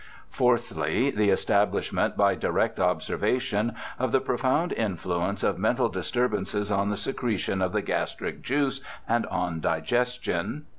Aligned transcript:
Fourthly, 0.31 1.11
the 1.11 1.29
establishment 1.29 2.17
by 2.17 2.33
direct 2.33 2.79
observation 2.79 3.75
of 3.99 4.11
the 4.11 4.19
profound 4.19 4.73
influence 4.73 5.43
of 5.43 5.59
mental 5.59 5.89
disturbances 5.89 6.71
on 6.71 6.89
the 6.89 6.97
secretion 6.97 7.61
of 7.61 7.71
the 7.71 7.83
gastric 7.83 8.41
juice 8.41 8.81
and 9.07 9.27
on 9.27 9.59
digestion. 9.59 10.65